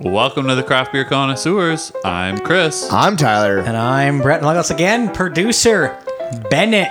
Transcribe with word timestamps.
Welcome 0.00 0.48
to 0.48 0.54
the 0.54 0.62
Craft 0.62 0.92
Beer 0.92 1.04
Connoisseurs. 1.04 1.92
I'm 2.04 2.38
Chris. 2.38 2.90
I'm 2.90 3.16
Tyler. 3.16 3.58
And 3.58 3.76
I'm 3.76 4.20
Brett. 4.22 4.38
And 4.38 4.46
like 4.46 4.56
us 4.56 4.70
again, 4.70 5.12
producer 5.12 5.96
Bennett. 6.50 6.90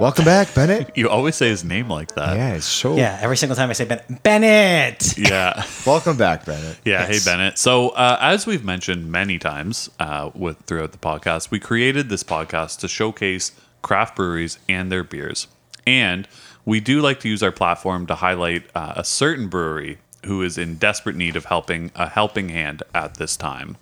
Welcome 0.00 0.24
back, 0.24 0.52
Bennett. 0.54 0.90
You 0.96 1.08
always 1.08 1.36
say 1.36 1.48
his 1.48 1.62
name 1.64 1.88
like 1.88 2.14
that. 2.16 2.36
Yeah, 2.36 2.54
it's 2.54 2.66
so. 2.66 2.96
Yeah, 2.96 3.16
every 3.22 3.36
single 3.36 3.54
time 3.54 3.70
I 3.70 3.74
say 3.74 3.84
Bennett. 3.84 4.22
Bennett! 4.24 5.16
Yeah. 5.16 5.64
Welcome 5.86 6.16
back, 6.16 6.44
Bennett. 6.44 6.78
Yeah, 6.84 7.06
Yes. 7.08 7.24
hey 7.24 7.30
Bennett. 7.30 7.58
So, 7.58 7.90
uh, 7.90 8.18
as 8.20 8.44
we've 8.46 8.64
mentioned 8.64 9.10
many 9.10 9.38
times 9.38 9.88
uh, 10.00 10.30
with 10.34 10.58
throughout 10.62 10.92
the 10.92 10.98
podcast, 10.98 11.50
we 11.50 11.60
created 11.60 12.08
this 12.08 12.24
podcast 12.24 12.80
to 12.80 12.88
showcase 12.88 13.52
craft 13.82 14.16
breweries 14.16 14.58
and 14.68 14.90
their 14.90 15.04
beers, 15.04 15.46
and 15.86 16.26
we 16.64 16.80
do 16.80 17.00
like 17.00 17.20
to 17.20 17.28
use 17.28 17.42
our 17.42 17.52
platform 17.52 18.06
to 18.08 18.16
highlight 18.16 18.64
uh, 18.74 18.94
a 18.96 19.04
certain 19.04 19.48
brewery 19.48 19.98
who 20.26 20.42
is 20.42 20.58
in 20.58 20.76
desperate 20.76 21.16
need 21.16 21.36
of 21.36 21.46
helping 21.46 21.90
a 21.94 22.08
helping 22.08 22.48
hand 22.50 22.82
at 22.94 23.14
this 23.16 23.36
time. 23.36 23.76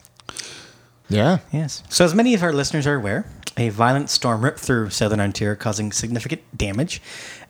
Yeah. 1.09 1.39
Yes. 1.53 1.83
So, 1.89 2.05
as 2.05 2.15
many 2.15 2.35
of 2.35 2.43
our 2.43 2.53
listeners 2.53 2.87
are 2.87 2.95
aware, 2.95 3.27
a 3.57 3.69
violent 3.69 4.11
storm 4.11 4.43
ripped 4.45 4.59
through 4.61 4.91
southern 4.91 5.21
Ontario, 5.21 5.55
causing 5.55 5.93
significant 5.93 6.41
damage 6.57 7.03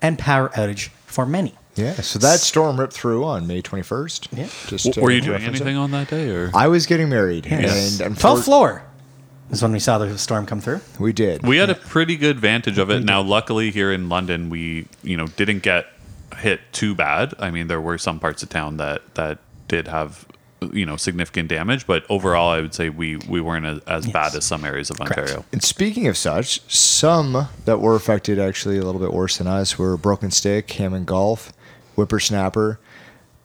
and 0.02 0.18
power 0.18 0.48
outage 0.50 0.88
for 1.06 1.24
many. 1.24 1.54
Yeah. 1.76 1.94
So 1.94 2.18
that 2.20 2.38
storm 2.40 2.78
ripped 2.78 2.92
through 2.92 3.24
on 3.24 3.46
May 3.46 3.60
21st. 3.62 4.28
Yeah. 4.36 4.46
Just 4.68 4.84
W- 4.86 5.02
Were 5.02 5.10
you 5.10 5.20
doing 5.20 5.32
reference 5.38 5.58
it. 5.58 5.62
anything 5.62 5.76
on 5.76 5.90
that 5.92 6.08
day, 6.08 6.28
or 6.30 6.50
I 6.54 6.68
was 6.68 6.86
getting 6.86 7.08
married, 7.08 7.46
Yes. 7.46 8.00
and 8.00 8.16
12th 8.16 8.38
unfor- 8.40 8.44
floor 8.44 8.82
is 9.50 9.60
when 9.62 9.72
we 9.72 9.78
saw 9.80 9.98
the 9.98 10.16
storm 10.18 10.46
come 10.46 10.60
through. 10.60 10.80
we 10.98 11.12
did. 11.12 11.44
We 11.46 11.56
had 11.56 11.70
a 11.70 11.74
pretty 11.74 12.16
good 12.16 12.38
vantage 12.38 12.78
of 12.78 12.90
it. 12.90 13.04
Now, 13.04 13.22
luckily 13.22 13.70
here 13.70 13.92
in 13.92 14.08
London, 14.08 14.50
we 14.50 14.86
you 15.02 15.16
know 15.16 15.26
didn't 15.26 15.62
get 15.64 15.86
hit 16.38 16.60
too 16.72 16.94
bad. 16.94 17.34
I 17.38 17.50
mean, 17.50 17.68
there 17.68 17.80
were 17.80 17.98
some 17.98 18.20
parts 18.20 18.42
of 18.42 18.48
town 18.48 18.76
that 18.78 19.14
that 19.14 19.38
did 19.68 19.88
have 19.88 20.26
you 20.72 20.86
know 20.86 20.96
significant 20.96 21.48
damage, 21.48 21.86
but 21.86 22.04
overall, 22.08 22.50
I 22.50 22.60
would 22.60 22.74
say 22.74 22.88
we 22.88 23.16
we 23.28 23.40
weren't 23.40 23.66
as, 23.66 23.80
as 23.86 24.06
bad 24.06 24.34
as 24.34 24.44
some 24.44 24.64
areas 24.64 24.90
of 24.90 25.00
Ontario. 25.00 25.44
and 25.52 25.62
speaking 25.62 26.06
of 26.06 26.16
such, 26.16 26.60
some 26.70 27.48
that 27.64 27.80
were 27.80 27.94
affected 27.94 28.38
actually 28.38 28.78
a 28.78 28.82
little 28.82 29.00
bit 29.00 29.12
worse 29.12 29.38
than 29.38 29.46
us 29.46 29.78
were 29.78 29.96
Broken 29.96 30.30
Stick, 30.30 30.70
Hammond 30.72 31.06
Golf, 31.06 31.52
Whiprsnapr, 31.96 32.78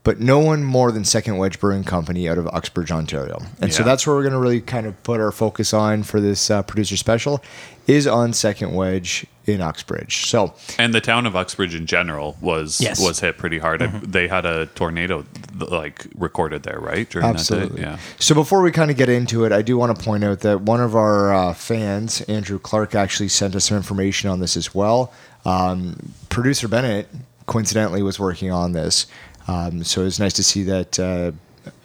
but 0.04 0.20
no 0.20 0.40
one 0.40 0.64
more 0.64 0.92
than 0.92 1.04
Second 1.04 1.38
Wedge 1.38 1.60
Brewing 1.60 1.84
Company 1.84 2.28
out 2.30 2.38
of 2.38 2.48
Uxbridge, 2.48 2.92
Ontario. 2.92 3.40
And 3.62 3.74
so 3.74 3.84
that's 3.84 4.08
where 4.08 4.16
we're 4.16 4.24
going 4.24 4.34
to 4.34 4.40
really 4.40 4.62
kind 4.62 4.88
of 4.88 5.02
put 5.04 5.20
our 5.20 5.32
focus 5.32 5.74
on 5.74 6.04
for 6.04 6.20
this 6.22 6.50
uh, 6.50 6.64
producer 6.64 6.96
special 6.98 7.44
is 7.86 8.08
on 8.08 8.32
Second 8.34 8.74
Wedge 8.74 9.26
in 9.46 9.62
Uxbridge. 9.62 10.28
So 10.28 10.54
And 10.78 10.94
the 10.94 11.02
town 11.02 11.26
of 11.26 11.36
Uxbridge 11.36 11.74
in 11.76 11.86
general 11.88 12.38
was 12.40 12.80
Yes. 12.80 13.00
was 13.02 13.20
hit 13.20 13.38
pretty 13.38 13.58
hard. 13.60 13.82
I- 13.82 13.88
They 13.88 14.28
had 14.28 14.46
a 14.46 14.68
tornado 14.68 15.26
like 15.58 16.06
recorded 16.16 16.64
there, 16.64 16.80
right? 16.80 17.10
During 17.10 17.28
Absolutely. 17.28 17.70
that 17.70 17.76
day, 17.76 17.82
yeah. 17.82 17.98
So 18.20 18.34
before 18.36 18.62
we 18.62 18.72
kind 18.72 18.90
of 18.92 18.96
get 18.98 19.10
into 19.10 19.44
it, 19.44 19.52
I 19.52 19.62
do 19.64 19.78
want 19.78 19.98
to 19.98 20.04
point 20.04 20.24
out 20.24 20.40
that 20.42 20.62
one 20.62 20.80
of 20.82 20.96
our 20.96 21.34
uh, 21.34 21.54
fans, 21.54 22.22
Andrew 22.22 22.58
Clark, 22.60 22.96
actually 22.96 23.30
sent 23.30 23.56
us 23.56 23.66
some 23.66 23.76
information 23.78 24.30
on 24.30 24.40
this 24.40 24.56
as 24.56 24.74
well. 24.74 25.12
Um, 25.46 26.14
Producer 26.30 26.68
Bennett, 26.68 27.10
coincidentally, 27.48 28.04
was 28.04 28.20
working 28.20 28.52
on 28.52 28.74
this, 28.74 29.08
um, 29.50 29.84
so 29.84 30.06
it's 30.06 30.20
nice 30.20 30.34
to 30.34 30.44
see 30.44 30.64
that 30.64 31.00
uh, 31.00 31.32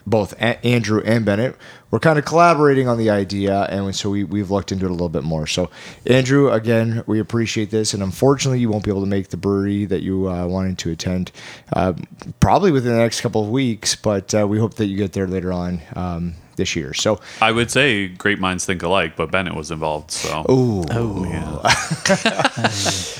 both 0.06 0.34
A- 0.34 0.62
Andrew 0.66 1.00
and 1.04 1.24
Bennett 1.24 1.56
were 1.90 1.98
kind 1.98 2.18
of 2.18 2.26
collaborating 2.26 2.88
on 2.88 2.98
the 2.98 3.08
idea, 3.08 3.62
and 3.70 3.94
so 3.94 4.10
we, 4.10 4.22
we've 4.24 4.50
looked 4.50 4.70
into 4.70 4.84
it 4.84 4.90
a 4.90 4.92
little 4.92 5.08
bit 5.08 5.22
more. 5.22 5.46
So, 5.46 5.70
Andrew, 6.06 6.50
again, 6.50 7.02
we 7.06 7.20
appreciate 7.20 7.70
this, 7.70 7.94
and 7.94 8.02
unfortunately, 8.02 8.60
you 8.60 8.68
won't 8.68 8.84
be 8.84 8.90
able 8.90 9.00
to 9.00 9.08
make 9.08 9.28
the 9.28 9.38
brewery 9.38 9.86
that 9.86 10.02
you 10.02 10.28
uh, 10.28 10.46
wanted 10.46 10.76
to 10.78 10.90
attend 10.90 11.32
uh, 11.72 11.94
probably 12.38 12.70
within 12.70 12.92
the 12.92 12.98
next 12.98 13.22
couple 13.22 13.42
of 13.42 13.48
weeks, 13.48 13.96
but 13.96 14.34
uh, 14.34 14.46
we 14.46 14.58
hope 14.58 14.74
that 14.74 14.86
you 14.86 14.96
get 14.98 15.12
there 15.14 15.26
later 15.26 15.52
on 15.52 15.80
um, 15.96 16.34
this 16.56 16.74
year. 16.76 16.94
So, 16.94 17.20
I 17.40 17.52
would 17.52 17.70
say 17.70 18.08
great 18.08 18.38
minds 18.38 18.64
think 18.66 18.82
alike, 18.82 19.16
but 19.16 19.30
Bennett 19.30 19.54
was 19.54 19.70
involved, 19.70 20.10
so 20.10 20.44
ooh. 20.50 20.84
yeah. 21.28 21.68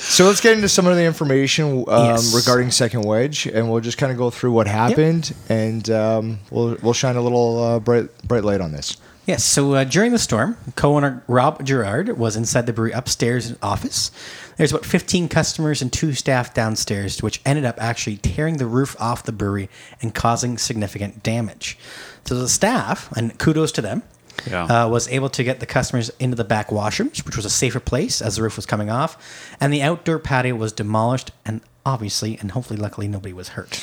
So 0.04 0.26
let's 0.26 0.40
get 0.40 0.54
into 0.54 0.68
some 0.68 0.86
of 0.86 0.94
the 0.96 1.04
information 1.04 1.84
um, 1.88 2.04
Yes. 2.10 2.34
regarding 2.34 2.70
Second 2.70 3.02
Wedge, 3.02 3.46
and 3.46 3.70
we'll 3.70 3.80
just 3.80 3.98
kind 3.98 4.12
of 4.12 4.18
go 4.18 4.30
through 4.30 4.52
what 4.52 4.66
happened, 4.68 5.34
and 5.48 5.88
um, 5.90 6.38
we'll 6.50 6.76
we'll 6.82 6.92
shine 6.92 7.16
a 7.16 7.20
little 7.22 7.62
uh, 7.62 7.80
bright 7.80 8.06
bright 8.28 8.44
light 8.44 8.60
on 8.60 8.70
this. 8.72 8.96
Yes, 9.26 9.42
so 9.42 9.72
uh, 9.72 9.84
during 9.84 10.12
the 10.12 10.18
storm, 10.18 10.58
co-owner 10.76 11.22
Rob 11.26 11.64
Gerard 11.64 12.18
was 12.18 12.36
inside 12.36 12.66
the 12.66 12.74
brewery 12.74 12.92
upstairs 12.92 13.48
in 13.48 13.56
office. 13.62 14.10
There's 14.58 14.70
about 14.70 14.84
15 14.84 15.28
customers 15.28 15.80
and 15.80 15.90
two 15.90 16.12
staff 16.12 16.52
downstairs, 16.52 17.22
which 17.22 17.40
ended 17.46 17.64
up 17.64 17.82
actually 17.82 18.18
tearing 18.18 18.58
the 18.58 18.66
roof 18.66 18.94
off 19.00 19.22
the 19.24 19.32
brewery 19.32 19.70
and 20.02 20.14
causing 20.14 20.58
significant 20.58 21.22
damage. 21.22 21.78
So 22.26 22.34
the 22.34 22.48
staff, 22.50 23.10
and 23.16 23.38
kudos 23.38 23.72
to 23.72 23.82
them, 23.82 24.02
Yeah. 24.46 24.64
uh, 24.84 24.88
was 24.88 25.08
able 25.08 25.30
to 25.30 25.42
get 25.42 25.58
the 25.60 25.66
customers 25.66 26.10
into 26.18 26.36
the 26.36 26.44
back 26.44 26.68
washrooms, 26.68 27.24
which 27.24 27.36
was 27.36 27.46
a 27.46 27.50
safer 27.50 27.80
place 27.80 28.20
as 28.20 28.36
the 28.36 28.42
roof 28.42 28.56
was 28.56 28.66
coming 28.66 28.90
off, 28.90 29.16
and 29.58 29.72
the 29.72 29.80
outdoor 29.82 30.18
patio 30.18 30.54
was 30.54 30.72
demolished, 30.72 31.30
and 31.46 31.62
obviously, 31.86 32.36
and 32.42 32.50
hopefully, 32.50 32.78
luckily, 32.78 33.08
nobody 33.08 33.32
was 33.32 33.50
hurt. 33.50 33.82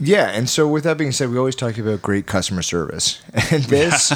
Yeah, 0.00 0.26
and 0.28 0.48
so 0.48 0.68
with 0.68 0.84
that 0.84 0.96
being 0.98 1.10
said, 1.12 1.30
we 1.30 1.38
always 1.38 1.56
talk 1.56 1.76
about 1.78 2.02
great 2.02 2.26
customer 2.26 2.62
service, 2.62 3.20
and 3.50 3.64
this 3.64 4.10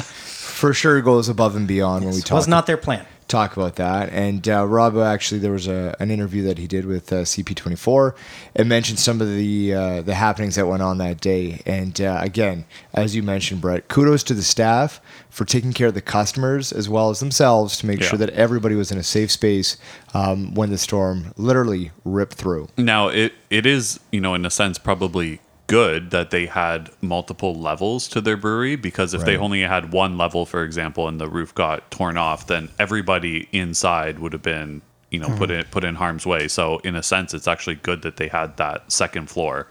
for 0.63 0.73
sure 0.73 1.01
goes 1.01 1.27
above 1.27 1.57
and 1.57 1.67
beyond 1.67 2.05
when 2.05 2.13
we 2.13 2.19
It 2.19 2.25
talk 2.25 2.37
was 2.37 2.47
not 2.47 2.67
their 2.67 2.77
plan. 2.77 3.05
talk 3.27 3.57
about 3.57 3.75
that. 3.75 4.09
And 4.11 4.47
uh, 4.47 4.65
Rob 4.65 4.95
actually, 4.97 5.39
there 5.39 5.51
was 5.51 5.67
a, 5.67 5.93
an 5.99 6.09
interview 6.09 6.43
that 6.43 6.57
he 6.57 6.67
did 6.67 6.85
with 6.85 7.11
uh, 7.11 7.23
CP24 7.23 8.15
and 8.55 8.69
mentioned 8.69 8.97
some 8.99 9.19
of 9.19 9.27
the 9.27 9.73
uh, 9.73 10.01
the 10.03 10.15
happenings 10.15 10.55
that 10.55 10.65
went 10.67 10.81
on 10.81 10.99
that 10.99 11.19
day. 11.19 11.61
And 11.65 11.99
uh, 11.99 12.19
again, 12.21 12.63
as 12.93 13.13
you 13.13 13.23
mentioned, 13.23 13.59
Brett, 13.59 13.89
kudos 13.89 14.23
to 14.23 14.33
the 14.33 14.41
staff 14.43 15.01
for 15.29 15.43
taking 15.43 15.73
care 15.73 15.87
of 15.87 15.95
the 15.95 16.01
customers 16.01 16.71
as 16.71 16.87
well 16.87 17.09
as 17.09 17.19
themselves 17.19 17.77
to 17.79 17.85
make 17.85 17.99
Yeah. 17.99 18.07
sure 18.07 18.19
that 18.19 18.29
everybody 18.29 18.75
was 18.75 18.89
in 18.91 18.97
a 18.97 19.03
safe 19.03 19.31
space 19.31 19.75
um, 20.13 20.53
when 20.53 20.69
the 20.69 20.77
storm 20.77 21.33
literally 21.35 21.91
ripped 22.05 22.35
through. 22.35 22.69
Now 22.77 23.09
it 23.09 23.33
it 23.49 23.65
is 23.65 23.99
you 24.13 24.21
know 24.21 24.33
in 24.33 24.45
a 24.45 24.49
sense 24.49 24.77
probably 24.77 25.41
good 25.73 26.11
that 26.11 26.29
they 26.29 26.45
had 26.45 26.91
multiple 27.01 27.55
levels 27.55 28.07
to 28.07 28.21
their 28.21 28.37
brewery 28.37 28.75
because 28.75 29.15
if 29.15 29.25
they 29.25 29.35
only 29.35 29.61
had 29.61 29.91
one 29.91 30.19
level, 30.19 30.45
for 30.45 30.63
example, 30.63 31.07
and 31.07 31.19
the 31.19 31.27
roof 31.27 31.55
got 31.55 31.89
torn 31.89 32.15
off, 32.15 32.45
then 32.45 32.69
everybody 32.77 33.49
inside 33.51 34.19
would 34.19 34.33
have 34.33 34.43
been 34.43 34.83
you 35.09 35.17
know 35.17 35.29
put 35.35 35.49
in 35.49 35.63
put 35.71 35.83
in 35.83 35.95
harm's 35.95 36.27
way. 36.27 36.47
So 36.47 36.77
in 36.79 36.95
a 36.95 37.01
sense, 37.01 37.33
it's 37.33 37.47
actually 37.47 37.77
good 37.77 38.03
that 38.03 38.17
they 38.17 38.27
had 38.27 38.57
that 38.57 38.91
second 38.91 39.31
floor 39.31 39.65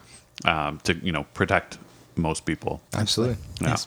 um, 0.45 0.81
to 0.83 0.95
you 0.97 1.13
know 1.13 1.23
protect 1.35 1.79
most 2.17 2.47
people. 2.47 2.81
Absolutely. 2.95 3.37
Yeah. 3.61 3.69
Yes. 3.69 3.87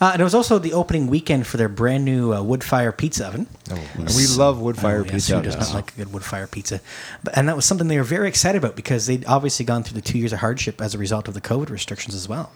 Uh, 0.00 0.10
and 0.12 0.20
it 0.20 0.24
was 0.24 0.34
also 0.34 0.58
the 0.58 0.72
opening 0.72 1.08
weekend 1.08 1.46
for 1.46 1.58
their 1.58 1.68
brand 1.68 2.04
new 2.04 2.32
uh, 2.32 2.42
wood 2.42 2.64
fire 2.64 2.90
pizza 2.90 3.26
oven. 3.26 3.46
And 3.68 4.08
we 4.16 4.26
love 4.28 4.58
wood 4.60 4.78
fire 4.78 5.00
Oh, 5.00 5.04
yes, 5.04 5.12
pizza. 5.12 5.36
Who 5.36 5.42
does 5.42 5.56
not 5.56 5.74
like 5.74 5.92
a 5.92 5.96
good 5.98 6.12
wood 6.12 6.24
fire 6.24 6.46
pizza? 6.46 6.80
But, 7.22 7.36
and 7.36 7.48
that 7.48 7.56
was 7.56 7.66
something 7.66 7.88
they 7.88 7.98
were 7.98 8.04
very 8.04 8.26
excited 8.28 8.56
about 8.56 8.76
because 8.76 9.06
they'd 9.06 9.26
obviously 9.26 9.66
gone 9.66 9.82
through 9.82 10.00
the 10.00 10.06
two 10.06 10.18
years 10.18 10.32
of 10.32 10.38
hardship 10.38 10.80
as 10.80 10.94
a 10.94 10.98
result 10.98 11.28
of 11.28 11.34
the 11.34 11.40
COVID 11.40 11.68
restrictions 11.68 12.14
as 12.14 12.28
well. 12.28 12.50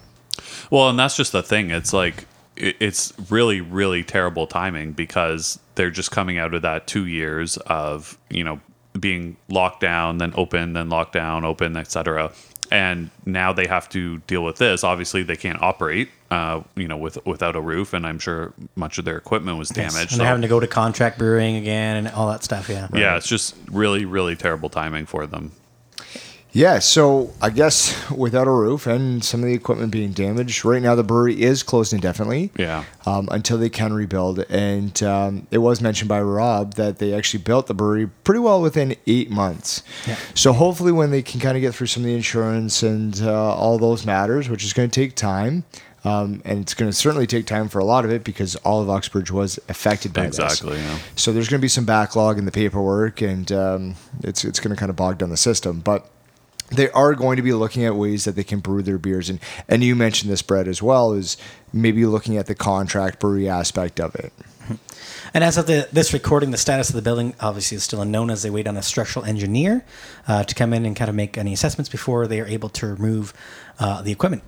Well, 0.70 0.88
and 0.88 0.98
that's 0.98 1.16
just 1.16 1.32
the 1.32 1.42
thing. 1.42 1.70
It's 1.70 1.92
like 1.92 2.26
it's 2.56 3.12
really, 3.30 3.60
really 3.60 4.02
terrible 4.02 4.46
timing 4.46 4.92
because 4.92 5.58
they're 5.74 5.90
just 5.90 6.10
coming 6.10 6.38
out 6.38 6.54
of 6.54 6.62
that 6.62 6.86
two 6.86 7.06
years 7.06 7.56
of 7.58 8.16
you 8.30 8.44
know 8.44 8.60
being 8.98 9.36
locked 9.48 9.80
down, 9.80 10.18
then 10.18 10.32
open, 10.36 10.72
then 10.72 10.88
locked 10.88 11.12
down, 11.12 11.44
open, 11.44 11.76
etc. 11.76 12.32
And 12.70 13.10
now 13.26 13.52
they 13.52 13.66
have 13.66 13.88
to 13.90 14.18
deal 14.20 14.42
with 14.42 14.56
this. 14.56 14.82
Obviously, 14.82 15.22
they 15.22 15.36
can't 15.36 15.60
operate, 15.60 16.08
uh, 16.34 16.62
you 16.74 16.88
know, 16.88 16.96
with 16.96 17.24
without 17.24 17.54
a 17.54 17.60
roof, 17.60 17.92
and 17.92 18.04
I'm 18.04 18.18
sure 18.18 18.52
much 18.74 18.98
of 18.98 19.04
their 19.04 19.16
equipment 19.16 19.56
was 19.56 19.68
damaged. 19.68 19.96
And 19.98 20.10
so- 20.10 20.16
they're 20.18 20.26
having 20.26 20.42
to 20.42 20.48
go 20.48 20.58
to 20.58 20.66
contract 20.66 21.16
brewing 21.16 21.56
again 21.56 21.96
and 21.96 22.08
all 22.08 22.28
that 22.30 22.42
stuff. 22.42 22.68
Yeah. 22.68 22.88
yeah, 22.92 23.16
it's 23.16 23.28
just 23.28 23.54
really, 23.70 24.04
really 24.04 24.34
terrible 24.34 24.68
timing 24.68 25.06
for 25.06 25.26
them. 25.26 25.52
Yeah, 26.50 26.78
so 26.78 27.32
I 27.42 27.50
guess 27.50 27.76
without 28.12 28.46
a 28.46 28.50
roof 28.50 28.86
and 28.86 29.24
some 29.24 29.40
of 29.42 29.46
the 29.46 29.54
equipment 29.54 29.90
being 29.90 30.12
damaged, 30.12 30.64
right 30.64 30.80
now 30.80 30.94
the 30.94 31.02
brewery 31.02 31.42
is 31.42 31.64
closed 31.64 31.92
indefinitely. 31.92 32.52
Yeah. 32.56 32.84
Um, 33.06 33.28
until 33.32 33.58
they 33.58 33.68
can 33.68 33.92
rebuild. 33.92 34.38
And 34.48 35.00
um, 35.02 35.48
it 35.50 35.58
was 35.58 35.80
mentioned 35.80 36.08
by 36.08 36.20
Rob 36.22 36.74
that 36.74 36.98
they 36.98 37.12
actually 37.12 37.42
built 37.42 37.66
the 37.66 37.74
brewery 37.74 38.06
pretty 38.22 38.38
well 38.38 38.62
within 38.62 38.94
eight 39.08 39.30
months. 39.30 39.82
Yeah. 40.06 40.16
So 40.34 40.52
hopefully, 40.52 40.92
when 40.92 41.10
they 41.10 41.22
can 41.22 41.40
kind 41.40 41.56
of 41.56 41.60
get 41.60 41.74
through 41.74 41.88
some 41.88 42.04
of 42.04 42.06
the 42.06 42.14
insurance 42.14 42.84
and 42.84 43.20
uh, 43.20 43.54
all 43.54 43.76
those 43.78 44.06
matters, 44.06 44.48
which 44.48 44.64
is 44.64 44.72
going 44.72 44.90
to 44.90 45.00
take 45.00 45.16
time. 45.16 45.64
Um, 46.04 46.42
and 46.44 46.60
it's 46.60 46.74
going 46.74 46.90
to 46.90 46.96
certainly 46.96 47.26
take 47.26 47.46
time 47.46 47.68
for 47.68 47.78
a 47.78 47.84
lot 47.84 48.04
of 48.04 48.10
it 48.10 48.24
because 48.24 48.56
all 48.56 48.82
of 48.82 48.90
Uxbridge 48.90 49.30
was 49.30 49.58
affected 49.68 50.12
by 50.12 50.26
this. 50.26 50.38
Exactly, 50.38 50.76
yeah. 50.76 50.98
So 51.16 51.32
there's 51.32 51.48
going 51.48 51.60
to 51.60 51.64
be 51.64 51.68
some 51.68 51.86
backlog 51.86 52.36
in 52.36 52.44
the 52.44 52.52
paperwork, 52.52 53.22
and 53.22 53.50
um, 53.50 53.94
it's 54.22 54.44
it's 54.44 54.60
going 54.60 54.74
to 54.74 54.78
kind 54.78 54.90
of 54.90 54.96
bog 54.96 55.18
down 55.18 55.30
the 55.30 55.36
system. 55.38 55.80
But 55.80 56.08
they 56.70 56.90
are 56.90 57.14
going 57.14 57.36
to 57.36 57.42
be 57.42 57.52
looking 57.52 57.84
at 57.84 57.96
ways 57.96 58.24
that 58.24 58.36
they 58.36 58.44
can 58.44 58.60
brew 58.60 58.82
their 58.82 58.98
beers, 58.98 59.30
and 59.30 59.40
and 59.66 59.82
you 59.82 59.96
mentioned 59.96 60.30
this, 60.30 60.42
Brett, 60.42 60.68
as 60.68 60.82
well, 60.82 61.12
is 61.12 61.38
maybe 61.72 62.04
looking 62.04 62.36
at 62.36 62.46
the 62.46 62.54
contract 62.54 63.18
brewery 63.18 63.48
aspect 63.48 63.98
of 63.98 64.14
it. 64.14 64.32
And 65.32 65.42
as 65.42 65.58
of 65.58 65.66
the, 65.66 65.88
this 65.92 66.12
recording, 66.12 66.52
the 66.52 66.56
status 66.56 66.88
of 66.88 66.94
the 66.94 67.02
building 67.02 67.34
obviously 67.40 67.76
is 67.76 67.82
still 67.82 68.00
unknown 68.00 68.30
as 68.30 68.42
they 68.42 68.50
wait 68.50 68.68
on 68.68 68.76
a 68.76 68.82
structural 68.82 69.24
engineer 69.24 69.84
uh, 70.28 70.44
to 70.44 70.54
come 70.54 70.72
in 70.72 70.86
and 70.86 70.94
kind 70.94 71.08
of 71.08 71.14
make 71.14 71.36
any 71.36 71.52
assessments 71.52 71.88
before 71.88 72.26
they 72.26 72.40
are 72.40 72.46
able 72.46 72.68
to 72.68 72.86
remove 72.86 73.34
uh, 73.78 74.00
the 74.00 74.12
equipment. 74.12 74.42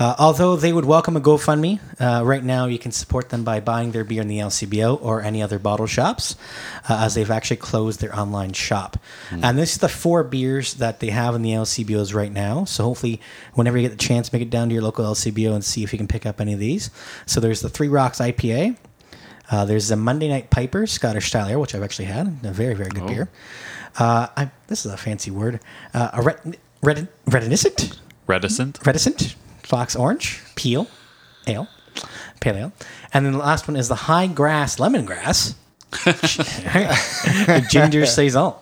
Uh, 0.00 0.14
although 0.18 0.56
they 0.56 0.72
would 0.72 0.86
welcome 0.86 1.14
a 1.14 1.20
GoFundMe, 1.20 1.78
uh, 2.00 2.24
right 2.24 2.42
now 2.42 2.64
you 2.64 2.78
can 2.78 2.90
support 2.90 3.28
them 3.28 3.44
by 3.44 3.60
buying 3.60 3.92
their 3.92 4.02
beer 4.02 4.22
in 4.22 4.28
the 4.28 4.38
LCBO 4.38 4.98
or 5.02 5.20
any 5.20 5.42
other 5.42 5.58
bottle 5.58 5.86
shops, 5.86 6.36
uh, 6.88 7.00
as 7.02 7.14
they've 7.14 7.30
actually 7.30 7.58
closed 7.58 8.00
their 8.00 8.18
online 8.18 8.54
shop. 8.54 8.96
And 9.30 9.58
this 9.58 9.72
is 9.72 9.78
the 9.78 9.90
four 9.90 10.24
beers 10.24 10.72
that 10.74 11.00
they 11.00 11.10
have 11.10 11.34
in 11.34 11.42
the 11.42 11.50
LCBOs 11.50 12.14
right 12.14 12.32
now. 12.32 12.64
So 12.64 12.82
hopefully, 12.84 13.20
whenever 13.52 13.76
you 13.76 13.86
get 13.86 13.98
the 13.98 14.02
chance, 14.02 14.32
make 14.32 14.40
it 14.40 14.48
down 14.48 14.68
to 14.70 14.74
your 14.74 14.82
local 14.82 15.04
LCBO 15.04 15.52
and 15.54 15.62
see 15.62 15.84
if 15.84 15.92
you 15.92 15.98
can 15.98 16.08
pick 16.08 16.24
up 16.24 16.40
any 16.40 16.54
of 16.54 16.58
these. 16.58 16.90
So 17.26 17.38
there's 17.38 17.60
the 17.60 17.68
Three 17.68 17.88
Rocks 17.88 18.20
IPA. 18.20 18.78
Uh, 19.50 19.64
there's 19.66 19.88
the 19.88 19.96
Monday 19.96 20.28
Night 20.28 20.48
Piper 20.48 20.86
Scottish 20.86 21.26
Style 21.26 21.46
Ale, 21.48 21.60
which 21.60 21.74
I've 21.74 21.82
actually 21.82 22.06
had. 22.06 22.38
A 22.44 22.52
very, 22.52 22.72
very 22.72 22.88
good 22.88 23.06
beer. 23.06 23.28
Uh, 23.98 24.28
I, 24.34 24.50
this 24.68 24.86
is 24.86 24.92
a 24.92 24.96
fancy 24.96 25.30
word. 25.30 25.60
Uh, 25.92 26.08
a 26.14 26.22
ret- 26.22 26.56
ret- 26.82 27.08
retiniscent? 27.26 27.98
Reticent. 28.28 28.78
reticent, 28.86 29.34
fox 29.70 29.94
orange, 29.94 30.42
peel, 30.56 30.88
ale, 31.46 31.68
pale 32.40 32.56
ale, 32.56 32.72
and 33.14 33.24
then 33.24 33.32
the 33.32 33.38
last 33.38 33.68
one 33.68 33.76
is 33.76 33.86
the 33.86 33.94
high 33.94 34.26
grass 34.26 34.76
lemongrass, 34.76 35.54
ginger 37.70 38.04
saison. 38.18 38.54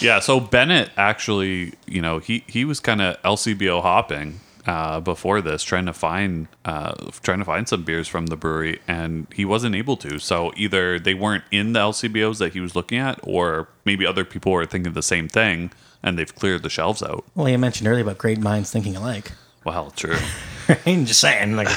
Yeah, 0.00 0.18
so 0.18 0.40
Bennett 0.40 0.90
actually, 0.96 1.74
you 1.86 2.02
know, 2.02 2.18
he 2.18 2.42
he 2.48 2.64
was 2.64 2.80
kind 2.80 3.00
of 3.00 3.22
LCBO 3.22 3.80
hopping 3.80 4.40
uh, 4.66 4.98
before 4.98 5.40
this, 5.40 5.62
trying 5.62 5.86
to 5.86 5.92
find 5.92 6.48
uh, 6.64 6.94
trying 7.22 7.38
to 7.38 7.44
find 7.44 7.68
some 7.68 7.84
beers 7.84 8.08
from 8.08 8.26
the 8.26 8.36
brewery, 8.36 8.80
and 8.88 9.28
he 9.32 9.44
wasn't 9.44 9.76
able 9.76 9.96
to. 9.98 10.18
So 10.18 10.52
either 10.56 10.98
they 10.98 11.14
weren't 11.14 11.44
in 11.52 11.74
the 11.74 11.80
LCBOs 11.80 12.38
that 12.38 12.54
he 12.54 12.60
was 12.60 12.74
looking 12.74 12.98
at, 12.98 13.20
or 13.22 13.68
maybe 13.84 14.04
other 14.04 14.24
people 14.24 14.50
were 14.50 14.66
thinking 14.66 14.94
the 14.94 15.02
same 15.02 15.28
thing, 15.28 15.70
and 16.02 16.18
they've 16.18 16.34
cleared 16.34 16.64
the 16.64 16.70
shelves 16.70 17.04
out. 17.04 17.24
Well, 17.36 17.48
you 17.48 17.56
mentioned 17.56 17.86
earlier 17.86 18.02
about 18.02 18.18
great 18.18 18.40
minds 18.40 18.72
thinking 18.72 18.96
alike. 18.96 19.30
Well, 19.64 19.90
true. 19.90 20.16
I'm 20.86 21.06
just 21.06 21.20
saying, 21.20 21.56
like 21.56 21.68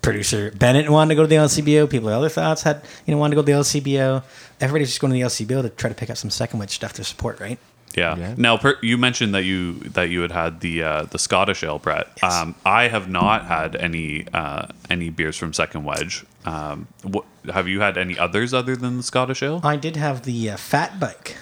producer 0.00 0.52
Bennett 0.52 0.88
wanted 0.88 1.10
to 1.10 1.14
go 1.16 1.22
to 1.22 1.28
the 1.28 1.36
LCBO. 1.36 1.90
People 1.90 2.06
with 2.06 2.14
other 2.14 2.28
thoughts 2.28 2.62
had 2.62 2.82
you 3.04 3.12
know 3.12 3.18
wanted 3.18 3.36
to 3.36 3.42
go 3.42 3.46
to 3.46 3.52
the 3.52 3.80
LCBO. 3.80 4.22
Everybody's 4.60 4.88
just 4.88 5.00
going 5.00 5.12
to 5.12 5.18
the 5.18 5.24
LCBO 5.24 5.62
to 5.62 5.70
try 5.70 5.88
to 5.88 5.94
pick 5.94 6.10
up 6.10 6.16
some 6.16 6.30
second 6.30 6.58
wedge 6.58 6.70
stuff 6.70 6.92
to 6.94 7.04
support, 7.04 7.40
right? 7.40 7.58
Yeah. 7.96 8.16
Yeah. 8.16 8.34
Now, 8.36 8.58
per, 8.58 8.76
you 8.82 8.98
mentioned 8.98 9.34
that 9.34 9.44
you 9.44 9.74
that 9.80 10.10
you 10.10 10.20
had 10.20 10.30
had 10.30 10.60
the 10.60 10.82
uh, 10.82 11.02
the 11.04 11.18
Scottish 11.18 11.64
ale, 11.64 11.78
Brett. 11.78 12.08
Yes. 12.22 12.34
Um, 12.34 12.54
I 12.64 12.88
have 12.88 13.08
not 13.08 13.46
had 13.46 13.74
any 13.74 14.26
uh, 14.32 14.66
any 14.90 15.10
beers 15.10 15.36
from 15.36 15.52
Second 15.52 15.84
Wedge. 15.84 16.24
Um, 16.44 16.86
what, 17.02 17.24
have 17.52 17.66
you 17.66 17.80
had 17.80 17.96
any 17.96 18.18
others 18.18 18.52
other 18.54 18.76
than 18.76 18.98
the 18.98 19.02
Scottish 19.02 19.42
ale? 19.42 19.60
I 19.64 19.76
did 19.76 19.96
have 19.96 20.22
the 20.22 20.50
uh, 20.50 20.56
Fat 20.56 21.00
Bike, 21.00 21.36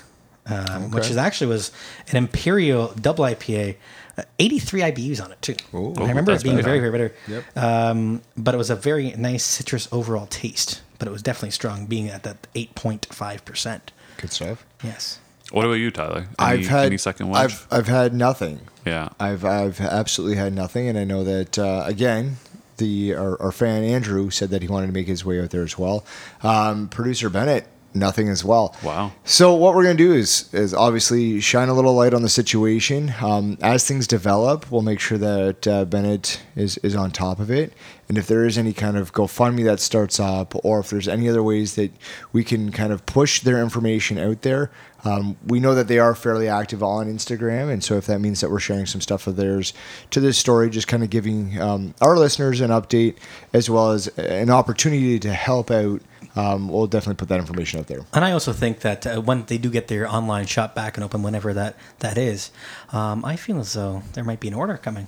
um, 0.47 0.91
which 0.91 1.11
is 1.11 1.17
actually 1.17 1.49
was 1.49 1.73
an 2.11 2.17
Imperial 2.17 2.93
double 3.01 3.25
IPA, 3.25 3.77
uh, 4.19 4.23
83 4.39 4.81
IBUs 4.83 5.25
on 5.25 5.33
it 5.33 5.41
too. 5.43 5.57
Ooh. 5.75 5.95
I 5.97 6.09
remember 6.09 6.33
it 6.33 6.43
being 6.43 6.61
very 6.63 6.79
very 6.81 6.91
bitter. 6.91 7.15
Yep. 7.29 7.57
Um, 7.57 8.23
but 8.37 8.55
it 8.55 8.59
was 8.59 8.71
a 8.71 8.77
very 8.77 9.13
nice 9.13 9.45
citrus 9.45 9.89
overall 9.93 10.27
taste. 10.27 10.83
But 10.99 11.09
it 11.09 11.11
was 11.11 11.23
definitely 11.23 11.51
strong, 11.51 11.87
being 11.87 12.09
at 12.09 12.23
that 12.23 12.47
8.5 12.55 13.45
percent. 13.45 13.93
Good 14.19 14.31
stuff. 14.31 14.65
Yes. 14.83 15.19
What 15.51 15.67
about 15.67 15.75
you, 15.75 15.91
Tyler? 15.91 16.21
Any, 16.21 16.29
I've 16.39 16.67
had 16.67 16.87
any 16.87 16.99
Second 16.99 17.29
Wedge? 17.29 17.53
I've 17.53 17.67
I've 17.71 17.89
had 17.89 18.15
nothing. 18.15 18.61
yeah. 18.87 19.11
I've 19.21 19.45
I've 19.45 19.81
absolutely 19.81 20.37
had 20.37 20.53
nothing, 20.53 20.89
and 20.89 20.99
I 20.99 21.05
know 21.05 21.25
that 21.25 21.59
uh, 21.59 21.85
again. 21.87 22.37
The 22.79 23.15
our, 23.15 23.41
our 23.41 23.53
fan 23.53 23.85
Andrew 23.85 24.31
said 24.31 24.51
that 24.51 24.61
he 24.61 24.67
wanted 24.67 24.89
to 24.89 24.93
make 24.93 25.07
his 25.07 25.25
way 25.25 25.41
out 25.41 25.51
there 25.51 25.63
as 25.63 25.79
well. 25.79 26.05
Um, 26.43 26.89
Producer 26.89 27.31
Bennett, 27.31 27.69
nothing 27.95 28.29
as 28.29 28.45
well. 28.45 28.75
Wow. 28.83 29.13
So 29.25 29.55
what 29.55 29.75
we're 29.75 29.85
gonna 29.85 29.95
do 29.95 30.13
is 30.13 30.53
is 30.53 30.75
obviously 30.75 31.41
shine 31.41 31.69
a 31.69 31.75
little 31.75 31.95
light 31.95 32.15
on 32.15 32.23
the 32.23 32.29
situation. 32.29 33.15
Um, 33.21 33.59
as 33.61 33.87
things 33.87 34.07
develop, 34.07 34.71
we'll 34.71 34.83
make 34.83 35.01
sure 35.01 35.19
that 35.19 35.67
uh, 35.67 35.85
Bennett 35.85 36.43
is 36.57 36.79
is 36.79 36.95
on 36.95 37.11
top 37.11 37.39
of 37.39 37.51
it. 37.51 37.73
And 38.09 38.19
if 38.19 38.27
there 38.27 38.45
is 38.45 38.59
any 38.59 38.73
kind 38.73 38.97
of 38.97 39.13
GoFundMe 39.13 39.65
that 39.65 39.81
starts 39.81 40.21
up, 40.21 40.55
or 40.65 40.81
if 40.81 40.91
there's 40.91 41.09
any 41.09 41.29
other 41.29 41.43
ways 41.43 41.75
that 41.77 41.91
we 42.33 42.45
can 42.45 42.71
kind 42.71 42.93
of 42.93 43.07
push 43.07 43.41
their 43.41 43.63
information 43.63 44.19
out 44.19 44.43
there, 44.43 44.71
um, 45.05 45.37
we 45.47 45.61
know 45.61 45.75
that 45.75 45.89
they 45.89 45.99
are 45.99 46.15
fairly 46.15 46.49
active 46.49 46.83
on 46.83 47.07
Instagram, 47.07 47.71
and 47.71 47.85
so 47.85 47.97
if 47.97 48.07
that 48.07 48.21
means 48.21 48.41
that 48.41 48.51
we're 48.51 48.61
sharing 48.61 48.87
some 48.87 49.01
stuff 49.01 49.27
of 49.27 49.37
theirs 49.37 49.73
to 50.11 50.21
this 50.21 50.39
story, 50.39 50.71
just 50.71 50.89
kind 50.89 51.03
of 51.03 51.11
giving 51.11 51.61
um, 51.61 51.95
our 52.01 52.17
listeners 52.17 52.61
an 52.61 52.71
update 52.71 53.17
as 53.53 53.69
well 53.69 53.91
as 53.91 54.09
an 54.19 54.51
opportunity 54.51 55.19
to 55.19 55.33
help 55.33 55.71
out, 55.71 56.01
um, 56.37 56.69
we'll 56.69 56.87
definitely 56.87 57.17
put 57.17 57.29
that 57.29 57.39
information 57.39 57.81
out 57.81 57.87
there. 57.87 58.01
And 58.13 58.25
I 58.25 58.33
also 58.33 58.53
think 58.53 58.81
that 58.81 59.07
uh, 59.07 59.21
when 59.21 59.45
they 59.45 59.59
do 59.59 59.71
get 59.71 59.89
their 59.89 60.09
online 60.11 60.47
shop 60.47 60.75
back 60.75 60.97
and 60.97 61.05
open, 61.05 61.23
whenever 61.23 61.53
that 61.55 61.77
that 62.01 62.19
is, 62.19 62.51
um, 62.93 63.25
I 63.25 63.37
feel 63.37 63.61
as 63.61 63.73
though 63.75 64.03
there 64.15 64.25
might 64.25 64.41
be 64.41 64.49
an 64.49 64.55
order 64.55 64.77
coming. 64.77 65.07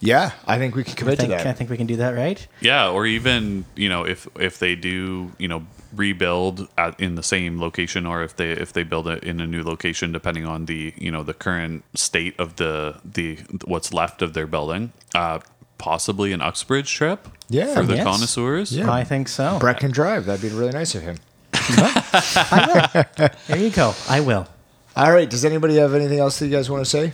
Yeah, 0.00 0.32
I 0.46 0.58
think 0.58 0.74
we 0.74 0.82
can 0.82 0.94
commit 0.94 1.18
think, 1.18 1.30
to 1.30 1.36
that. 1.36 1.46
I 1.46 1.52
think 1.52 1.70
we 1.70 1.76
can 1.76 1.86
do 1.86 1.96
that, 1.96 2.10
right? 2.10 2.44
Yeah, 2.60 2.90
or 2.90 3.06
even 3.06 3.64
you 3.76 3.88
know 3.88 4.04
if 4.04 4.26
if 4.38 4.58
they 4.58 4.74
do 4.74 5.30
you 5.38 5.46
know 5.46 5.64
rebuild 5.94 6.68
at, 6.78 6.98
in 6.98 7.14
the 7.14 7.22
same 7.22 7.60
location, 7.60 8.06
or 8.06 8.22
if 8.22 8.36
they 8.36 8.50
if 8.50 8.72
they 8.72 8.82
build 8.82 9.08
it 9.08 9.22
in 9.22 9.40
a 9.40 9.46
new 9.46 9.62
location, 9.62 10.12
depending 10.12 10.46
on 10.46 10.66
the 10.66 10.92
you 10.96 11.10
know 11.10 11.22
the 11.22 11.34
current 11.34 11.84
state 11.94 12.38
of 12.38 12.56
the 12.56 13.00
the 13.04 13.38
what's 13.64 13.92
left 13.92 14.22
of 14.22 14.34
their 14.34 14.46
building, 14.46 14.92
uh, 15.14 15.40
possibly 15.78 16.32
an 16.32 16.40
Uxbridge 16.40 16.92
trip. 16.92 17.28
Yeah, 17.48 17.74
for 17.74 17.82
the 17.82 17.96
yes. 17.96 18.04
connoisseurs. 18.04 18.72
Yeah. 18.72 18.90
I 18.90 19.04
think 19.04 19.28
so. 19.28 19.58
Brett 19.58 19.78
can 19.78 19.90
drive. 19.90 20.24
That'd 20.24 20.42
be 20.42 20.56
really 20.56 20.72
nice 20.72 20.94
of 20.94 21.02
him. 21.02 21.18
I 21.52 22.92
will. 22.94 23.28
There 23.46 23.58
you 23.58 23.70
go. 23.70 23.94
I 24.08 24.20
will. 24.20 24.48
All 24.96 25.12
right. 25.12 25.28
Does 25.28 25.44
anybody 25.44 25.76
have 25.76 25.94
anything 25.94 26.18
else 26.18 26.38
that 26.38 26.46
you 26.46 26.52
guys 26.52 26.70
want 26.70 26.84
to 26.84 26.90
say? 26.90 27.12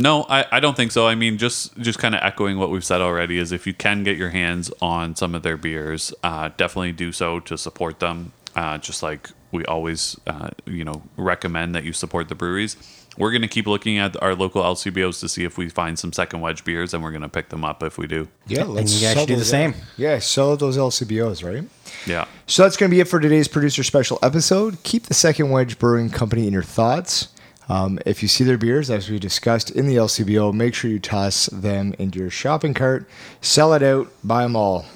No, 0.00 0.24
I, 0.28 0.46
I 0.52 0.60
don't 0.60 0.76
think 0.76 0.92
so. 0.92 1.06
I 1.08 1.14
mean, 1.16 1.38
just 1.38 1.76
just 1.78 1.98
kind 1.98 2.14
of 2.14 2.20
echoing 2.22 2.58
what 2.58 2.70
we've 2.70 2.84
said 2.84 3.00
already 3.00 3.38
is 3.38 3.50
if 3.52 3.66
you 3.66 3.74
can 3.74 4.04
get 4.04 4.16
your 4.16 4.30
hands 4.30 4.70
on 4.80 5.16
some 5.16 5.34
of 5.34 5.42
their 5.42 5.56
beers, 5.56 6.14
uh, 6.22 6.50
definitely 6.56 6.92
do 6.92 7.10
so 7.12 7.40
to 7.40 7.58
support 7.58 7.98
them. 8.00 8.32
Uh, 8.54 8.78
just 8.78 9.02
like 9.02 9.30
we 9.52 9.64
always, 9.64 10.18
uh, 10.26 10.50
you 10.66 10.84
know, 10.84 11.02
recommend 11.16 11.74
that 11.74 11.84
you 11.84 11.92
support 11.92 12.28
the 12.28 12.34
breweries. 12.34 12.76
We're 13.16 13.32
going 13.32 13.42
to 13.42 13.48
keep 13.48 13.66
looking 13.66 13.98
at 13.98 14.20
our 14.22 14.34
local 14.36 14.62
LCBOs 14.62 15.18
to 15.20 15.28
see 15.28 15.42
if 15.42 15.58
we 15.58 15.68
find 15.68 15.98
some 15.98 16.12
second 16.12 16.40
wedge 16.40 16.62
beers, 16.64 16.94
and 16.94 17.02
we're 17.02 17.10
going 17.10 17.22
to 17.22 17.28
pick 17.28 17.48
them 17.48 17.64
up 17.64 17.82
if 17.82 17.98
we 17.98 18.06
do. 18.06 18.28
Yeah, 18.46 18.62
And 18.62 18.88
you 18.88 19.00
guys 19.00 19.16
should 19.18 19.26
do 19.26 19.34
the 19.34 19.38
those- 19.38 19.50
same. 19.50 19.74
Yeah, 19.96 20.20
sell 20.20 20.56
those 20.56 20.76
LCBOs, 20.76 21.42
right? 21.42 21.68
Yeah. 22.06 22.26
So 22.46 22.62
that's 22.62 22.76
going 22.76 22.90
to 22.90 22.94
be 22.94 23.00
it 23.00 23.08
for 23.08 23.18
today's 23.18 23.48
producer 23.48 23.82
special 23.82 24.20
episode. 24.22 24.80
Keep 24.84 25.04
the 25.06 25.14
Second 25.14 25.50
Wedge 25.50 25.80
Brewing 25.80 26.10
Company 26.10 26.46
in 26.46 26.52
your 26.52 26.62
thoughts. 26.62 27.28
Um, 27.68 27.98
if 28.06 28.22
you 28.22 28.28
see 28.28 28.44
their 28.44 28.58
beers, 28.58 28.90
as 28.90 29.10
we 29.10 29.18
discussed 29.18 29.70
in 29.70 29.86
the 29.86 29.96
LCBO, 29.96 30.54
make 30.54 30.74
sure 30.74 30.90
you 30.90 30.98
toss 30.98 31.46
them 31.46 31.94
into 31.98 32.18
your 32.18 32.30
shopping 32.30 32.72
cart, 32.72 33.08
sell 33.40 33.74
it 33.74 33.82
out, 33.82 34.08
buy 34.24 34.42
them 34.42 34.56
all. 34.56 34.86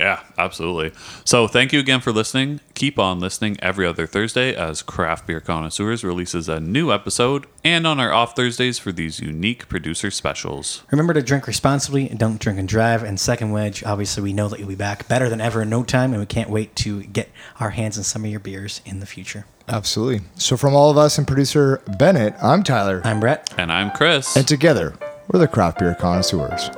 Yeah, 0.00 0.20
absolutely. 0.38 0.92
So 1.24 1.46
thank 1.46 1.72
you 1.72 1.80
again 1.80 2.00
for 2.00 2.12
listening. 2.12 2.60
Keep 2.74 2.98
on 2.98 3.20
listening 3.20 3.56
every 3.60 3.86
other 3.86 4.06
Thursday 4.06 4.54
as 4.54 4.82
Craft 4.82 5.26
Beer 5.26 5.40
Connoisseurs 5.40 6.02
releases 6.02 6.48
a 6.48 6.60
new 6.60 6.92
episode 6.92 7.46
and 7.64 7.86
on 7.86 8.00
our 8.00 8.12
off 8.12 8.34
Thursdays 8.34 8.78
for 8.78 8.92
these 8.92 9.20
unique 9.20 9.68
producer 9.68 10.10
specials. 10.10 10.82
Remember 10.90 11.12
to 11.14 11.22
drink 11.22 11.46
responsibly 11.46 12.08
and 12.08 12.18
don't 12.18 12.38
drink 12.40 12.58
and 12.58 12.68
drive. 12.68 13.02
And 13.02 13.20
second 13.20 13.52
wedge, 13.52 13.84
obviously, 13.84 14.22
we 14.22 14.32
know 14.32 14.48
that 14.48 14.58
you'll 14.58 14.68
be 14.68 14.74
back 14.74 15.08
better 15.08 15.28
than 15.28 15.40
ever 15.40 15.62
in 15.62 15.70
no 15.70 15.82
time, 15.82 16.12
and 16.12 16.20
we 16.20 16.26
can't 16.26 16.50
wait 16.50 16.74
to 16.76 17.02
get 17.04 17.28
our 17.60 17.70
hands 17.70 17.98
on 17.98 18.04
some 18.04 18.24
of 18.24 18.30
your 18.30 18.40
beers 18.40 18.80
in 18.84 19.00
the 19.00 19.06
future. 19.06 19.46
Absolutely. 19.68 20.26
So, 20.36 20.56
from 20.56 20.74
all 20.74 20.90
of 20.90 20.98
us 20.98 21.18
and 21.18 21.26
producer 21.26 21.82
Bennett, 21.98 22.34
I'm 22.42 22.62
Tyler. 22.62 23.00
I'm 23.04 23.20
Brett. 23.20 23.52
And 23.56 23.70
I'm 23.70 23.90
Chris. 23.90 24.36
And 24.36 24.46
together, 24.46 24.96
we're 25.28 25.40
the 25.40 25.48
Craft 25.48 25.78
Beer 25.78 25.94
Connoisseurs. 25.94 26.70